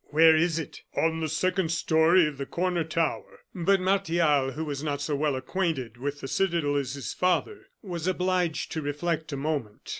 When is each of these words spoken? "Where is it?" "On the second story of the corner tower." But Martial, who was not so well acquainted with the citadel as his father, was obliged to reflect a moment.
"Where 0.05 0.35
is 0.35 0.57
it?" 0.57 0.81
"On 0.97 1.19
the 1.19 1.29
second 1.29 1.71
story 1.71 2.25
of 2.25 2.39
the 2.39 2.47
corner 2.47 2.83
tower." 2.83 3.41
But 3.53 3.79
Martial, 3.79 4.53
who 4.53 4.65
was 4.65 4.81
not 4.83 4.99
so 4.99 5.15
well 5.15 5.35
acquainted 5.35 5.97
with 5.97 6.21
the 6.21 6.27
citadel 6.27 6.75
as 6.75 6.95
his 6.95 7.13
father, 7.13 7.67
was 7.83 8.07
obliged 8.07 8.71
to 8.71 8.81
reflect 8.81 9.31
a 9.31 9.37
moment. 9.37 9.89